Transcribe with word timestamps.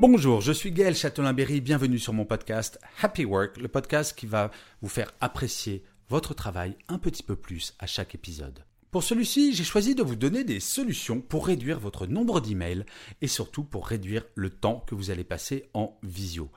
Bonjour, 0.00 0.40
je 0.40 0.52
suis 0.52 0.72
Gaël 0.72 0.96
Châtelain-Berry, 0.96 1.60
bienvenue 1.60 1.98
sur 1.98 2.14
mon 2.14 2.24
podcast 2.24 2.80
Happy 3.02 3.26
Work, 3.26 3.58
le 3.58 3.68
podcast 3.68 4.16
qui 4.16 4.24
va 4.24 4.50
vous 4.80 4.88
faire 4.88 5.12
apprécier 5.20 5.84
votre 6.08 6.32
travail 6.32 6.74
un 6.88 6.96
petit 6.96 7.22
peu 7.22 7.36
plus 7.36 7.74
à 7.78 7.86
chaque 7.86 8.14
épisode. 8.14 8.64
Pour 8.90 9.02
celui-ci, 9.02 9.52
j'ai 9.52 9.62
choisi 9.62 9.94
de 9.94 10.02
vous 10.02 10.16
donner 10.16 10.42
des 10.42 10.58
solutions 10.58 11.20
pour 11.20 11.46
réduire 11.46 11.78
votre 11.78 12.06
nombre 12.06 12.40
d'emails 12.40 12.86
et 13.20 13.26
surtout 13.26 13.62
pour 13.62 13.86
réduire 13.86 14.24
le 14.36 14.48
temps 14.48 14.82
que 14.86 14.94
vous 14.94 15.10
allez 15.10 15.22
passer 15.22 15.68
en 15.74 15.94
visio. 16.02 16.50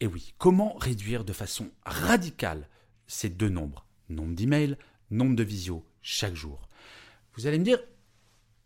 Et 0.00 0.06
oui, 0.06 0.34
comment 0.36 0.74
réduire 0.74 1.24
de 1.24 1.32
façon 1.32 1.70
radicale 1.86 2.68
ces 3.06 3.30
deux 3.30 3.48
nombres? 3.48 3.86
Nombre 4.10 4.34
d'emails, 4.34 4.76
nombre 5.10 5.36
de 5.36 5.42
visio 5.42 5.86
chaque 6.02 6.34
jour. 6.34 6.68
Vous 7.32 7.46
allez 7.46 7.58
me 7.58 7.64
dire, 7.64 7.78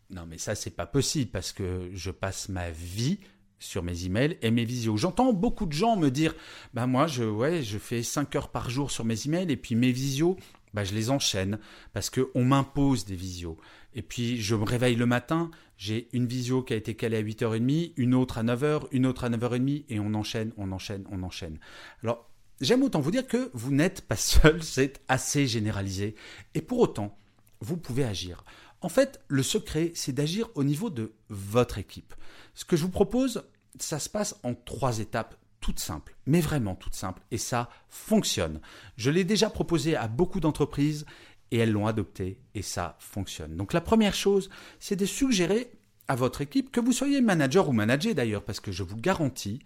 non 0.09 0.25
mais 0.25 0.37
ça 0.37 0.55
c'est 0.55 0.75
pas 0.75 0.85
possible 0.85 1.31
parce 1.31 1.53
que 1.53 1.89
je 1.93 2.11
passe 2.11 2.49
ma 2.49 2.69
vie 2.69 3.19
sur 3.65 3.83
mes 3.83 4.05
emails 4.05 4.37
et 4.41 4.51
mes 4.51 4.65
visios. 4.65 4.97
J'entends 4.97 5.33
beaucoup 5.33 5.65
de 5.65 5.73
gens 5.73 5.97
me 5.97 6.09
dire 6.09 6.35
bah 6.73 6.87
moi 6.87 7.07
je 7.07 7.23
ouais, 7.23 7.63
je 7.63 7.77
fais 7.77 8.03
5 8.03 8.35
heures 8.35 8.49
par 8.49 8.69
jour 8.69 8.91
sur 8.91 9.05
mes 9.05 9.25
emails 9.25 9.51
et 9.51 9.57
puis 9.57 9.75
mes 9.75 9.91
visios 9.91 10.37
bah, 10.75 10.83
je 10.83 10.93
les 10.93 11.09
enchaîne 11.09 11.57
parce 11.93 12.09
que 12.09 12.29
on 12.35 12.43
m'impose 12.43 13.05
des 13.05 13.15
visios. 13.15 13.57
Et 13.93 14.01
puis 14.01 14.41
je 14.41 14.55
me 14.55 14.65
réveille 14.65 14.97
le 14.97 15.05
matin, 15.05 15.49
j'ai 15.77 16.09
une 16.11 16.27
visio 16.27 16.63
qui 16.63 16.73
a 16.73 16.75
été 16.75 16.95
calée 16.95 17.17
à 17.17 17.23
8h30, 17.23 17.93
une 17.95 18.13
autre 18.13 18.37
à 18.37 18.43
9h, 18.43 18.87
une 18.91 19.05
autre 19.05 19.23
à 19.23 19.29
9h30 19.29 19.85
et 19.87 19.99
on 20.01 20.13
enchaîne, 20.13 20.51
on 20.57 20.73
enchaîne, 20.73 21.05
on 21.09 21.23
enchaîne. 21.23 21.59
Alors, 22.03 22.29
j'aime 22.59 22.83
autant 22.83 22.99
vous 22.99 23.11
dire 23.11 23.25
que 23.25 23.49
vous 23.53 23.71
n'êtes 23.71 24.01
pas 24.01 24.15
seul, 24.17 24.61
c'est 24.61 25.01
assez 25.07 25.47
généralisé 25.47 26.15
et 26.53 26.61
pour 26.61 26.79
autant, 26.79 27.17
vous 27.61 27.77
pouvez 27.77 28.03
agir. 28.03 28.43
En 28.81 28.89
fait, 28.89 29.21
le 29.29 29.43
secret, 29.43 29.91
c'est 29.95 30.13
d'agir 30.13 30.49
au 30.55 30.63
niveau 30.63 30.89
de 30.89 31.13
votre 31.29 31.77
équipe. 31.77 32.13
Ce 32.53 32.65
que 32.65 32.75
je 32.75 32.83
vous 32.83 32.91
propose, 32.91 33.43
ça 33.79 33.99
se 33.99 34.09
passe 34.09 34.35
en 34.43 34.53
trois 34.53 34.99
étapes 34.99 35.35
toutes 35.59 35.79
simples, 35.79 36.15
mais 36.27 36.41
vraiment 36.41 36.75
toutes 36.75 36.93
simples, 36.93 37.23
et 37.31 37.39
ça 37.39 37.69
fonctionne. 37.89 38.61
Je 38.97 39.09
l'ai 39.09 39.23
déjà 39.23 39.49
proposé 39.49 39.95
à 39.95 40.07
beaucoup 40.07 40.39
d'entreprises 40.39 41.05
et 41.49 41.57
elles 41.57 41.71
l'ont 41.71 41.87
adopté 41.87 42.39
et 42.53 42.61
ça 42.61 42.95
fonctionne. 42.99 43.55
Donc 43.55 43.73
la 43.73 43.81
première 43.81 44.13
chose, 44.13 44.49
c'est 44.79 44.95
de 44.95 45.05
suggérer 45.05 45.71
à 46.07 46.15
votre 46.15 46.41
équipe, 46.41 46.71
que 46.71 46.79
vous 46.79 46.91
soyez 46.91 47.19
manager 47.19 47.67
ou 47.67 47.71
manager 47.71 48.13
d'ailleurs, 48.13 48.43
parce 48.43 48.59
que 48.59 48.71
je 48.71 48.83
vous 48.83 48.97
garantis, 48.97 49.59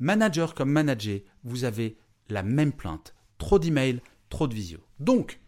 manager 0.00 0.54
comme 0.54 0.70
manager, 0.70 1.20
vous 1.44 1.62
avez 1.62 1.96
la 2.28 2.42
même 2.42 2.72
plainte. 2.72 3.14
Trop 3.38 3.60
d'emails, 3.60 4.00
trop 4.30 4.48
de 4.48 4.54
visio. 4.54 4.80
Donc, 4.98 5.38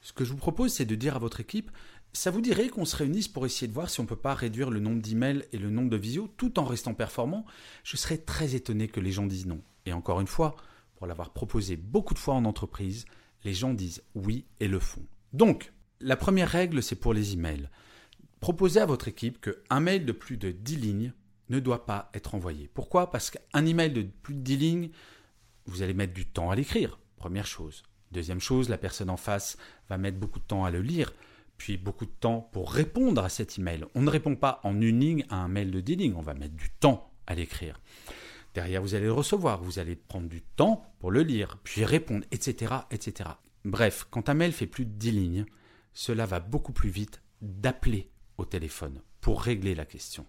ce 0.00 0.12
que 0.12 0.24
je 0.24 0.30
vous 0.30 0.38
propose, 0.38 0.72
c'est 0.72 0.84
de 0.84 0.94
dire 0.94 1.16
à 1.16 1.18
votre 1.18 1.40
équipe, 1.40 1.72
ça 2.12 2.30
vous 2.30 2.40
dirait 2.40 2.68
qu'on 2.68 2.84
se 2.84 2.96
réunisse 2.96 3.28
pour 3.28 3.46
essayer 3.46 3.68
de 3.68 3.72
voir 3.72 3.90
si 3.90 4.00
on 4.00 4.04
ne 4.04 4.08
peut 4.08 4.16
pas 4.16 4.34
réduire 4.34 4.70
le 4.70 4.80
nombre 4.80 5.00
d'emails 5.00 5.44
et 5.52 5.58
le 5.58 5.70
nombre 5.70 5.90
de 5.90 5.96
visios 5.96 6.28
tout 6.36 6.58
en 6.58 6.64
restant 6.64 6.94
performant? 6.94 7.44
Je 7.84 7.96
serais 7.96 8.18
très 8.18 8.54
étonné 8.54 8.88
que 8.88 9.00
les 9.00 9.12
gens 9.12 9.26
disent 9.26 9.46
non. 9.46 9.60
Et 9.86 9.92
encore 9.92 10.20
une 10.20 10.26
fois, 10.26 10.56
pour 10.96 11.06
l'avoir 11.06 11.32
proposé 11.32 11.76
beaucoup 11.76 12.14
de 12.14 12.18
fois 12.18 12.34
en 12.34 12.44
entreprise, 12.44 13.04
les 13.44 13.54
gens 13.54 13.74
disent 13.74 14.02
oui 14.14 14.44
et 14.60 14.68
le 14.68 14.80
font. 14.80 15.04
Donc, 15.32 15.72
la 16.00 16.16
première 16.16 16.48
règle, 16.48 16.82
c'est 16.82 16.96
pour 16.96 17.14
les 17.14 17.34
emails. 17.34 17.68
Proposez 18.40 18.80
à 18.80 18.86
votre 18.86 19.08
équipe 19.08 19.40
qu'un 19.40 19.80
mail 19.80 20.04
de 20.04 20.12
plus 20.12 20.36
de 20.36 20.50
10 20.50 20.76
lignes 20.76 21.12
ne 21.48 21.60
doit 21.60 21.86
pas 21.86 22.10
être 22.14 22.34
envoyé. 22.34 22.68
Pourquoi? 22.72 23.10
Parce 23.10 23.30
qu'un 23.30 23.66
email 23.66 23.90
de 23.90 24.02
plus 24.02 24.34
de 24.34 24.40
10 24.40 24.56
lignes, 24.56 24.90
vous 25.66 25.82
allez 25.82 25.94
mettre 25.94 26.14
du 26.14 26.26
temps 26.26 26.50
à 26.50 26.56
l'écrire, 26.56 26.98
première 27.16 27.46
chose. 27.46 27.82
Deuxième 28.12 28.40
chose, 28.40 28.68
la 28.68 28.78
personne 28.78 29.10
en 29.10 29.16
face 29.16 29.56
va 29.88 29.98
mettre 29.98 30.18
beaucoup 30.18 30.38
de 30.38 30.44
temps 30.44 30.64
à 30.64 30.70
le 30.70 30.80
lire 30.80 31.12
puis 31.58 31.76
beaucoup 31.76 32.06
de 32.06 32.10
temps 32.10 32.48
pour 32.52 32.72
répondre 32.72 33.22
à 33.22 33.28
cet 33.28 33.58
email. 33.58 33.84
On 33.94 34.02
ne 34.02 34.10
répond 34.10 34.36
pas 34.36 34.60
en 34.64 34.80
une 34.80 35.00
ligne 35.00 35.26
à 35.28 35.36
un 35.36 35.48
mail 35.48 35.70
de 35.70 35.80
10 35.80 35.96
lignes, 35.96 36.14
on 36.16 36.22
va 36.22 36.34
mettre 36.34 36.54
du 36.54 36.70
temps 36.80 37.12
à 37.26 37.34
l'écrire. 37.34 37.80
Derrière, 38.54 38.80
vous 38.80 38.94
allez 38.94 39.06
le 39.06 39.12
recevoir, 39.12 39.62
vous 39.62 39.78
allez 39.78 39.94
prendre 39.94 40.28
du 40.28 40.40
temps 40.40 40.90
pour 41.00 41.10
le 41.10 41.22
lire, 41.22 41.58
puis 41.62 41.84
répondre, 41.84 42.24
etc., 42.30 42.74
etc. 42.90 43.30
Bref, 43.64 44.06
quand 44.10 44.28
un 44.28 44.34
mail 44.34 44.52
fait 44.52 44.66
plus 44.66 44.86
de 44.86 44.92
10 44.92 45.10
lignes, 45.12 45.46
cela 45.92 46.26
va 46.26 46.40
beaucoup 46.40 46.72
plus 46.72 46.90
vite 46.90 47.20
d'appeler 47.42 48.08
au 48.38 48.44
téléphone 48.44 49.02
pour 49.20 49.42
régler 49.42 49.74
la 49.74 49.84
question. 49.84 50.26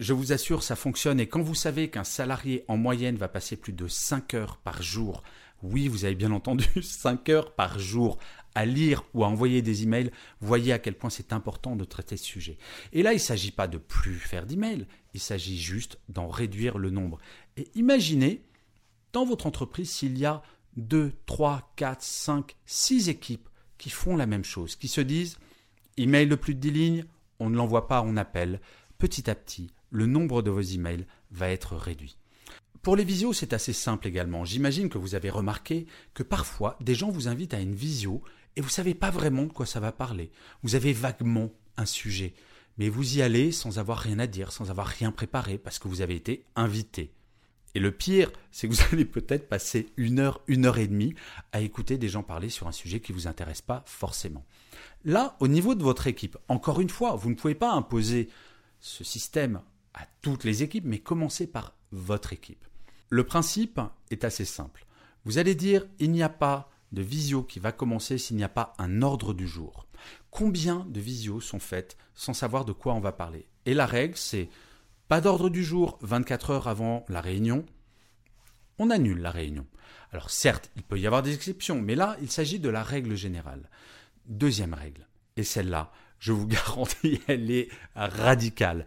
Je 0.00 0.12
vous 0.12 0.32
assure, 0.32 0.62
ça 0.62 0.76
fonctionne 0.76 1.18
et 1.18 1.28
quand 1.28 1.42
vous 1.42 1.56
savez 1.56 1.90
qu'un 1.90 2.04
salarié 2.04 2.64
en 2.68 2.76
moyenne 2.76 3.16
va 3.16 3.26
passer 3.26 3.56
plus 3.56 3.72
de 3.72 3.88
5 3.88 4.34
heures 4.34 4.56
par 4.58 4.80
jour, 4.80 5.24
oui, 5.62 5.88
vous 5.88 6.04
avez 6.04 6.14
bien 6.14 6.30
entendu, 6.30 6.68
5 6.82 7.28
heures 7.30 7.54
par 7.54 7.80
jour 7.80 8.18
à 8.58 8.66
lire 8.66 9.04
ou 9.14 9.22
à 9.22 9.28
envoyer 9.28 9.62
des 9.62 9.84
emails, 9.84 10.10
voyez 10.40 10.72
à 10.72 10.80
quel 10.80 10.94
point 10.94 11.10
c'est 11.10 11.32
important 11.32 11.76
de 11.76 11.84
traiter 11.84 12.16
ce 12.16 12.24
sujet. 12.24 12.58
Et 12.92 13.04
là, 13.04 13.12
il 13.12 13.16
ne 13.16 13.20
s'agit 13.20 13.52
pas 13.52 13.68
de 13.68 13.78
plus 13.78 14.16
faire 14.16 14.46
d'emails, 14.46 14.88
il 15.14 15.20
s'agit 15.20 15.56
juste 15.56 16.00
d'en 16.08 16.28
réduire 16.28 16.76
le 16.76 16.90
nombre. 16.90 17.18
Et 17.56 17.68
imaginez, 17.76 18.42
dans 19.12 19.24
votre 19.24 19.46
entreprise, 19.46 19.90
s'il 19.90 20.18
y 20.18 20.26
a 20.26 20.42
2, 20.76 21.12
3, 21.26 21.72
4, 21.76 22.02
5, 22.02 22.56
6 22.66 23.08
équipes 23.08 23.48
qui 23.78 23.90
font 23.90 24.16
la 24.16 24.26
même 24.26 24.44
chose, 24.44 24.74
qui 24.74 24.88
se 24.88 25.00
disent, 25.00 25.38
email 25.96 26.26
de 26.26 26.34
plus 26.34 26.56
de 26.56 26.60
10 26.60 26.70
lignes, 26.72 27.04
on 27.38 27.50
ne 27.50 27.56
l'envoie 27.56 27.86
pas, 27.86 28.02
on 28.02 28.16
appelle. 28.16 28.60
Petit 28.98 29.30
à 29.30 29.36
petit, 29.36 29.70
le 29.90 30.06
nombre 30.06 30.42
de 30.42 30.50
vos 30.50 30.60
emails 30.60 31.06
va 31.30 31.48
être 31.48 31.76
réduit. 31.76 32.16
Pour 32.82 32.96
les 32.96 33.04
visios, 33.04 33.32
c'est 33.32 33.52
assez 33.52 33.72
simple 33.72 34.08
également. 34.08 34.44
J'imagine 34.44 34.88
que 34.88 34.98
vous 34.98 35.14
avez 35.14 35.30
remarqué 35.30 35.86
que 36.14 36.24
parfois, 36.24 36.76
des 36.80 36.96
gens 36.96 37.10
vous 37.10 37.28
invitent 37.28 37.54
à 37.54 37.60
une 37.60 37.74
visio 37.74 38.20
et 38.56 38.60
vous 38.60 38.68
ne 38.68 38.72
savez 38.72 38.94
pas 38.94 39.10
vraiment 39.10 39.44
de 39.44 39.52
quoi 39.52 39.66
ça 39.66 39.80
va 39.80 39.92
parler. 39.92 40.30
Vous 40.62 40.74
avez 40.74 40.92
vaguement 40.92 41.50
un 41.76 41.86
sujet, 41.86 42.34
mais 42.76 42.88
vous 42.88 43.18
y 43.18 43.22
allez 43.22 43.52
sans 43.52 43.78
avoir 43.78 43.98
rien 43.98 44.18
à 44.18 44.26
dire, 44.26 44.52
sans 44.52 44.70
avoir 44.70 44.86
rien 44.86 45.12
préparé, 45.12 45.58
parce 45.58 45.78
que 45.78 45.88
vous 45.88 46.00
avez 46.00 46.14
été 46.14 46.44
invité. 46.56 47.12
Et 47.74 47.80
le 47.80 47.92
pire, 47.92 48.32
c'est 48.50 48.68
que 48.68 48.74
vous 48.74 48.82
allez 48.92 49.04
peut-être 49.04 49.48
passer 49.48 49.88
une 49.96 50.18
heure, 50.18 50.40
une 50.46 50.66
heure 50.66 50.78
et 50.78 50.88
demie 50.88 51.14
à 51.52 51.60
écouter 51.60 51.98
des 51.98 52.08
gens 52.08 52.22
parler 52.22 52.48
sur 52.48 52.66
un 52.66 52.72
sujet 52.72 53.00
qui 53.00 53.12
ne 53.12 53.16
vous 53.16 53.26
intéresse 53.26 53.62
pas 53.62 53.82
forcément. 53.86 54.44
Là, 55.04 55.36
au 55.40 55.48
niveau 55.48 55.74
de 55.74 55.82
votre 55.82 56.06
équipe, 56.06 56.38
encore 56.48 56.80
une 56.80 56.90
fois, 56.90 57.14
vous 57.14 57.30
ne 57.30 57.34
pouvez 57.34 57.54
pas 57.54 57.72
imposer 57.72 58.28
ce 58.80 59.04
système 59.04 59.60
à 59.94 60.06
toutes 60.22 60.44
les 60.44 60.62
équipes, 60.62 60.84
mais 60.86 60.98
commencez 60.98 61.46
par 61.46 61.74
votre 61.92 62.32
équipe. 62.32 62.64
Le 63.10 63.24
principe 63.24 63.80
est 64.10 64.24
assez 64.24 64.44
simple. 64.44 64.86
Vous 65.24 65.38
allez 65.38 65.54
dire, 65.54 65.86
il 65.98 66.10
n'y 66.10 66.22
a 66.22 66.28
pas 66.28 66.70
de 66.92 67.02
visio 67.02 67.42
qui 67.42 67.60
va 67.60 67.72
commencer 67.72 68.18
s'il 68.18 68.36
n'y 68.36 68.44
a 68.44 68.48
pas 68.48 68.72
un 68.78 69.02
ordre 69.02 69.34
du 69.34 69.46
jour. 69.46 69.86
Combien 70.30 70.86
de 70.88 71.00
visios 71.00 71.40
sont 71.40 71.58
faites 71.58 71.96
sans 72.14 72.34
savoir 72.34 72.64
de 72.64 72.72
quoi 72.72 72.94
on 72.94 73.00
va 73.00 73.12
parler? 73.12 73.46
Et 73.66 73.74
la 73.74 73.86
règle, 73.86 74.16
c'est 74.16 74.48
pas 75.08 75.20
d'ordre 75.20 75.48
du 75.48 75.64
jour 75.64 75.98
24 76.02 76.50
heures 76.50 76.68
avant 76.68 77.04
la 77.08 77.20
réunion, 77.20 77.64
on 78.78 78.90
annule 78.90 79.20
la 79.20 79.30
réunion. 79.30 79.66
Alors 80.12 80.30
certes, 80.30 80.70
il 80.76 80.82
peut 80.82 80.98
y 80.98 81.06
avoir 81.06 81.22
des 81.22 81.34
exceptions, 81.34 81.80
mais 81.80 81.94
là, 81.94 82.16
il 82.20 82.30
s'agit 82.30 82.58
de 82.58 82.68
la 82.68 82.82
règle 82.82 83.14
générale. 83.14 83.68
Deuxième 84.26 84.74
règle, 84.74 85.06
et 85.36 85.44
celle-là, 85.44 85.92
je 86.18 86.32
vous 86.32 86.46
garantis, 86.46 87.20
elle 87.26 87.50
est 87.50 87.68
radicale. 87.94 88.86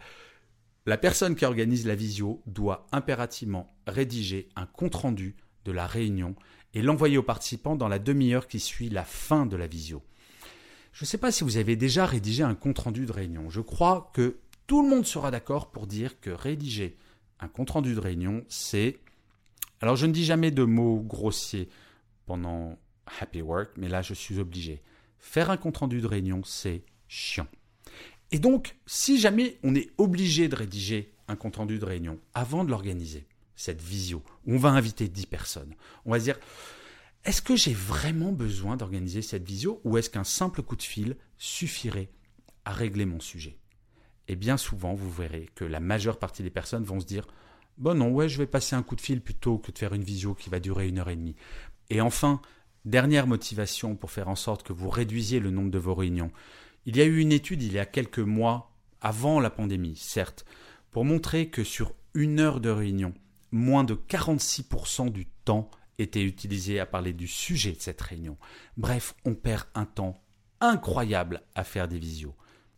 La 0.86 0.97
personne 0.97 1.36
qui 1.36 1.45
organise 1.45 1.86
la 1.86 1.95
visio 1.95 2.42
doit 2.47 2.88
impérativement 2.92 3.75
rédiger 3.86 4.50
un 4.56 4.65
compte-rendu 4.65 5.36
de 5.65 5.71
la 5.71 5.86
réunion 5.86 6.36
et 6.73 6.81
l'envoyer 6.81 7.18
aux 7.18 7.23
participants 7.23 7.75
dans 7.75 7.88
la 7.88 8.00
demi-heure 8.00 8.47
qui 8.47 8.59
suit 8.59 8.89
la 8.89 9.03
fin 9.03 9.45
de 9.45 9.57
la 9.57 9.68
visio. 9.68 10.01
Je 10.94 11.03
ne 11.03 11.07
sais 11.07 11.18
pas 11.18 11.31
si 11.31 11.44
vous 11.44 11.57
avez 11.57 11.75
déjà 11.75 12.06
rédigé 12.06 12.44
un 12.44 12.56
compte-rendu 12.56 13.06
de 13.06 13.12
réunion. 13.12 13.50
Je 13.50 13.62
crois 13.62 14.12
que 14.13 14.38
tout 14.68 14.83
le 14.83 14.89
monde 14.89 15.06
sera 15.06 15.31
d'accord 15.31 15.71
pour 15.71 15.88
dire 15.88 16.19
que 16.19 16.29
rédiger 16.29 16.97
un 17.39 17.47
compte-rendu 17.47 17.95
de 17.95 18.00
réunion, 18.00 18.44
c'est... 18.47 19.00
Alors 19.81 19.95
je 19.95 20.06
ne 20.06 20.13
dis 20.13 20.25
jamais 20.25 20.51
de 20.51 20.63
mots 20.63 21.00
grossiers 21.00 21.69
pendant 22.25 22.77
Happy 23.19 23.41
Work, 23.41 23.71
mais 23.77 23.89
là 23.89 24.01
je 24.01 24.13
suis 24.13 24.39
obligé. 24.39 24.81
Faire 25.18 25.50
un 25.50 25.57
compte-rendu 25.57 26.01
de 26.01 26.07
réunion, 26.07 26.41
c'est 26.44 26.83
chiant. 27.07 27.47
Et 28.31 28.39
donc, 28.39 28.77
si 28.85 29.19
jamais 29.19 29.57
on 29.63 29.75
est 29.75 29.89
obligé 29.97 30.47
de 30.47 30.56
rédiger 30.56 31.13
un 31.27 31.35
compte-rendu 31.35 31.79
de 31.79 31.85
réunion 31.85 32.19
avant 32.33 32.63
de 32.63 32.69
l'organiser, 32.69 33.25
cette 33.61 33.81
visio, 33.81 34.23
où 34.45 34.55
on 34.55 34.57
va 34.57 34.69
inviter 34.69 35.07
10 35.07 35.25
personnes. 35.27 35.75
On 36.05 36.11
va 36.11 36.19
se 36.19 36.25
dire, 36.25 36.39
est-ce 37.23 37.41
que 37.41 37.55
j'ai 37.55 37.73
vraiment 37.73 38.31
besoin 38.31 38.77
d'organiser 38.77 39.21
cette 39.21 39.45
visio 39.45 39.79
ou 39.83 39.97
est-ce 39.97 40.09
qu'un 40.09 40.23
simple 40.23 40.63
coup 40.63 40.75
de 40.75 40.81
fil 40.81 41.17
suffirait 41.37 42.09
à 42.65 42.71
régler 42.71 43.05
mon 43.05 43.19
sujet? 43.19 43.57
Et 44.27 44.35
bien 44.35 44.57
souvent, 44.57 44.93
vous 44.93 45.11
verrez 45.11 45.49
que 45.55 45.65
la 45.65 45.79
majeure 45.79 46.17
partie 46.17 46.41
des 46.41 46.49
personnes 46.49 46.83
vont 46.83 46.99
se 46.99 47.05
dire 47.05 47.27
Bon 47.77 47.97
non, 47.97 48.09
ouais, 48.11 48.29
je 48.29 48.37
vais 48.37 48.47
passer 48.47 48.75
un 48.75 48.83
coup 48.83 48.95
de 48.95 49.01
fil 49.01 49.21
plutôt 49.21 49.57
que 49.57 49.71
de 49.71 49.77
faire 49.77 49.93
une 49.93 50.03
visio 50.03 50.33
qui 50.33 50.49
va 50.49 50.59
durer 50.59 50.87
une 50.87 50.99
heure 50.99 51.09
et 51.09 51.15
demie. 51.15 51.35
Et 51.89 52.01
enfin, 52.01 52.41
dernière 52.85 53.27
motivation 53.27 53.95
pour 53.95 54.11
faire 54.11 54.27
en 54.27 54.35
sorte 54.35 54.63
que 54.63 54.73
vous 54.73 54.89
réduisiez 54.89 55.39
le 55.39 55.51
nombre 55.51 55.71
de 55.71 55.79
vos 55.79 55.95
réunions. 55.95 56.31
Il 56.85 56.97
y 56.97 57.01
a 57.01 57.05
eu 57.05 57.19
une 57.19 57.31
étude 57.31 57.61
il 57.61 57.73
y 57.73 57.79
a 57.79 57.85
quelques 57.85 58.19
mois, 58.19 58.71
avant 59.01 59.39
la 59.39 59.49
pandémie, 59.49 59.95
certes, 59.95 60.45
pour 60.89 61.05
montrer 61.05 61.49
que 61.49 61.63
sur 61.63 61.93
une 62.13 62.39
heure 62.39 62.59
de 62.59 62.69
réunion, 62.69 63.13
moins 63.51 63.83
de 63.83 63.95
46% 63.95 65.09
du 65.09 65.25
temps 65.45 65.69
était 65.98 66.24
utilisé 66.24 66.80
à 66.80 66.86
parler 66.86 67.13
du 67.13 67.27
sujet 67.27 67.74
de 67.74 67.81
cette 67.81 68.01
réunion. 68.01 68.38
Bref, 68.77 69.15
on 69.25 69.36
perd 69.36 69.65
un 69.75 69.86
temps 69.86 70.21
incroyable 70.59 71.42
à 71.56 71.63
faire 71.63 71.88
des 71.88 72.00
visios. 72.00 72.36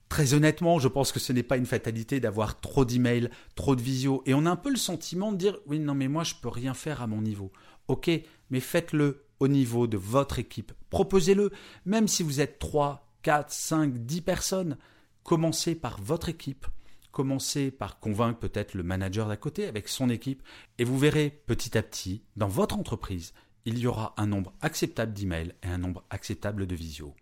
Très 0.09 0.33
honnêtement, 0.33 0.77
je 0.77 0.87
pense 0.87 1.11
que 1.11 1.19
ce 1.19 1.33
n'est 1.33 1.43
pas 1.43 1.57
une 1.57 1.65
fatalité 1.65 2.19
d'avoir 2.19 2.59
trop 2.59 2.85
d'emails, 2.85 3.29
trop 3.55 3.75
de 3.75 3.81
visios, 3.81 4.21
et 4.25 4.33
on 4.33 4.45
a 4.45 4.51
un 4.51 4.55
peu 4.55 4.69
le 4.69 4.77
sentiment 4.77 5.31
de 5.31 5.37
dire 5.37 5.57
oui, 5.65 5.79
non, 5.79 5.95
mais 5.95 6.07
moi 6.07 6.23
je 6.23 6.35
peux 6.35 6.49
rien 6.49 6.73
faire 6.73 7.01
à 7.01 7.07
mon 7.07 7.21
niveau. 7.21 7.51
Ok, 7.87 8.09
mais 8.49 8.59
faites-le 8.59 9.25
au 9.39 9.47
niveau 9.47 9.87
de 9.87 9.97
votre 9.97 10.39
équipe. 10.39 10.71
Proposez-le, 10.89 11.51
même 11.85 12.07
si 12.07 12.23
vous 12.23 12.41
êtes 12.41 12.59
3, 12.59 13.11
4, 13.23 13.51
5, 13.51 14.05
10 14.05 14.21
personnes. 14.21 14.77
Commencez 15.23 15.75
par 15.75 15.99
votre 16.01 16.29
équipe. 16.29 16.67
Commencez 17.13 17.69
par 17.69 17.99
convaincre 17.99 18.39
peut-être 18.39 18.73
le 18.73 18.81
manager 18.81 19.27
d'à 19.27 19.37
côté 19.37 19.67
avec 19.67 19.87
son 19.87 20.09
équipe 20.09 20.41
et 20.79 20.83
vous 20.83 20.97
verrez 20.97 21.29
petit 21.45 21.77
à 21.77 21.83
petit, 21.83 22.23
dans 22.37 22.47
votre 22.47 22.75
entreprise, 22.75 23.35
il 23.65 23.77
y 23.77 23.85
aura 23.85 24.15
un 24.17 24.25
nombre 24.25 24.51
acceptable 24.61 25.13
d'emails 25.13 25.53
et 25.61 25.67
un 25.67 25.77
nombre 25.77 26.03
acceptable 26.09 26.65
de 26.65 26.73
visio. 26.73 27.13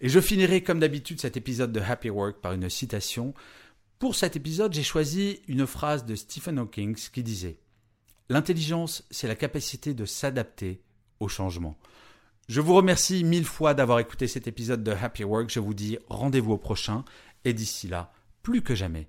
Et 0.00 0.08
je 0.08 0.20
finirai 0.20 0.62
comme 0.62 0.80
d'habitude 0.80 1.20
cet 1.20 1.36
épisode 1.36 1.70
de 1.70 1.80
Happy 1.80 2.08
Work 2.08 2.40
par 2.40 2.54
une 2.54 2.70
citation. 2.70 3.34
Pour 3.98 4.14
cet 4.14 4.36
épisode, 4.36 4.72
j'ai 4.72 4.82
choisi 4.82 5.42
une 5.48 5.66
phrase 5.66 6.06
de 6.06 6.14
Stephen 6.14 6.58
Hawking 6.58 6.94
qui 6.94 7.22
disait 7.22 7.58
L'intelligence, 8.30 9.04
c'est 9.10 9.28
la 9.28 9.36
capacité 9.36 9.92
de 9.92 10.06
s'adapter 10.06 10.80
au 11.20 11.28
changement. 11.28 11.76
Je 12.48 12.62
vous 12.62 12.74
remercie 12.74 13.22
mille 13.22 13.44
fois 13.44 13.74
d'avoir 13.74 13.98
écouté 13.98 14.28
cet 14.28 14.46
épisode 14.46 14.82
de 14.82 14.92
Happy 14.92 15.24
Work. 15.24 15.50
Je 15.50 15.60
vous 15.60 15.74
dis 15.74 15.98
rendez-vous 16.08 16.52
au 16.52 16.58
prochain 16.58 17.04
et 17.44 17.52
d'ici 17.52 17.86
là, 17.86 18.14
plus 18.42 18.62
que 18.62 18.74
jamais, 18.74 19.08